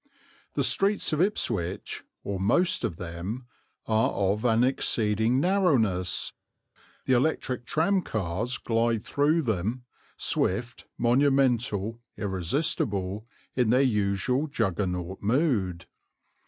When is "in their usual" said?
13.55-14.47